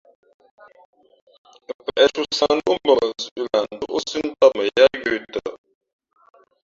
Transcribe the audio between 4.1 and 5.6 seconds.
ntām mα yāā yə̄ tαʼ.